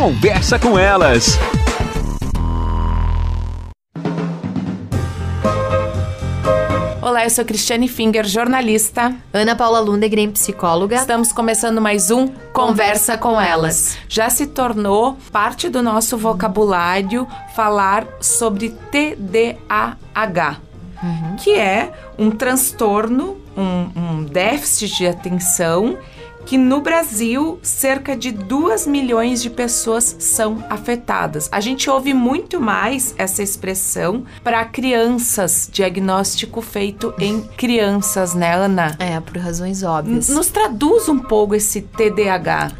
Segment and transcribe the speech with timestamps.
[0.00, 1.38] Conversa com elas.
[7.02, 9.14] Olá, eu sou Cristiane Finger, jornalista.
[9.30, 10.96] Ana Paula Lundegren, psicóloga.
[10.96, 13.98] Estamos começando mais um Conversa com Elas.
[14.08, 20.60] Já se tornou parte do nosso vocabulário falar sobre TDAH,
[21.02, 21.36] uhum.
[21.36, 25.98] que é um transtorno, um, um déficit de atenção
[26.46, 31.48] que no Brasil cerca de 2 milhões de pessoas são afetadas.
[31.52, 38.96] A gente ouve muito mais essa expressão para crianças, diagnóstico feito em crianças, né, Ana?
[38.98, 40.28] É, por razões óbvias.
[40.28, 42.72] Nos traduz um pouco esse TDAH.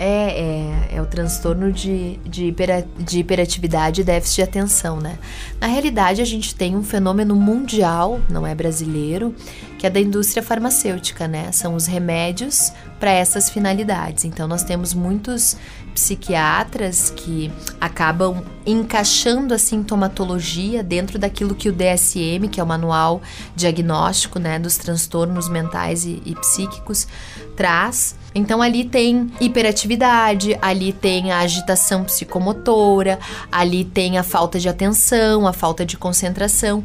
[0.00, 5.18] É, é, é, o transtorno de, de, hiper, de hiperatividade e déficit de atenção, né?
[5.60, 9.34] Na realidade, a gente tem um fenômeno mundial, não é brasileiro,
[9.76, 11.50] que é da indústria farmacêutica, né?
[11.50, 14.24] São os remédios para essas finalidades.
[14.24, 15.56] Então, nós temos muitos
[15.94, 23.20] psiquiatras que acabam encaixando a sintomatologia dentro daquilo que o DSM, que é o manual
[23.56, 27.08] diagnóstico, né, dos transtornos mentais e, e psíquicos,
[27.56, 33.18] traz então ali tem hiperatividade, ali tem a agitação psicomotora,
[33.50, 36.84] ali tem a falta de atenção, a falta de concentração.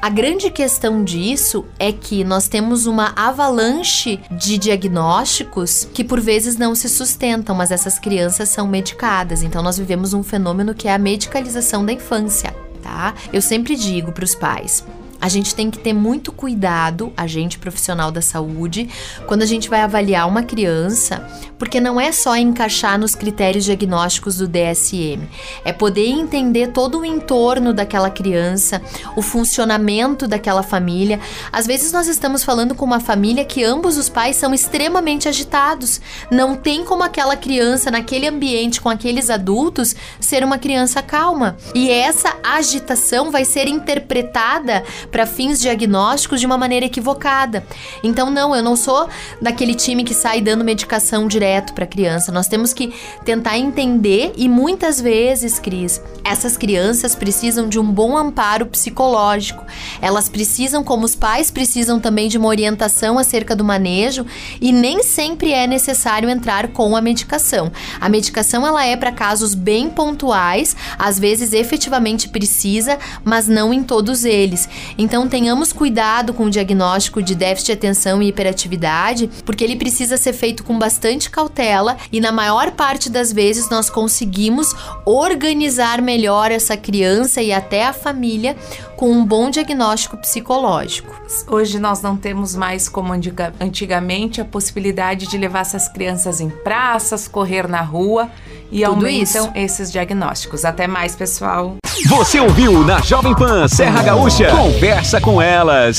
[0.00, 5.51] A grande questão disso é que nós temos uma avalanche de diagnósticos
[5.92, 9.42] que por vezes não se sustentam, mas essas crianças são medicadas.
[9.42, 13.14] Então nós vivemos um fenômeno que é a medicalização da infância, tá?
[13.32, 14.82] Eu sempre digo para os pais,
[15.22, 18.88] a gente tem que ter muito cuidado, a gente profissional da saúde,
[19.28, 21.24] quando a gente vai avaliar uma criança,
[21.56, 25.22] porque não é só encaixar nos critérios diagnósticos do DSM,
[25.64, 28.82] é poder entender todo o entorno daquela criança,
[29.14, 31.20] o funcionamento daquela família.
[31.52, 36.00] Às vezes nós estamos falando com uma família que ambos os pais são extremamente agitados.
[36.32, 41.56] Não tem como aquela criança naquele ambiente com aqueles adultos ser uma criança calma.
[41.76, 44.82] E essa agitação vai ser interpretada
[45.12, 47.64] para fins diagnósticos de uma maneira equivocada.
[48.02, 49.08] Então, não, eu não sou
[49.40, 52.32] daquele time que sai dando medicação direto para criança.
[52.32, 52.92] Nós temos que
[53.24, 59.64] tentar entender e muitas vezes, Cris, essas crianças precisam de um bom amparo psicológico.
[60.00, 64.24] Elas precisam, como os pais precisam também de uma orientação acerca do manejo
[64.60, 67.70] e nem sempre é necessário entrar com a medicação.
[68.00, 73.82] A medicação ela é para casos bem pontuais, às vezes efetivamente precisa, mas não em
[73.82, 74.68] todos eles.
[75.02, 80.16] Então tenhamos cuidado com o diagnóstico de déficit de atenção e hiperatividade, porque ele precisa
[80.16, 84.72] ser feito com bastante cautela e na maior parte das vezes nós conseguimos
[85.04, 88.56] organizar melhor essa criança e até a família
[88.96, 91.12] com um bom diagnóstico psicológico.
[91.48, 97.26] Hoje nós não temos mais como antigamente a possibilidade de levar essas crianças em praças,
[97.26, 98.30] correr na rua
[98.70, 99.52] e Tudo aumentam isso.
[99.56, 100.64] esses diagnósticos.
[100.64, 101.81] Até mais, pessoal.
[102.08, 104.48] Você ouviu na Jovem Pan Serra Gaúcha?
[104.50, 105.98] Conversa com elas.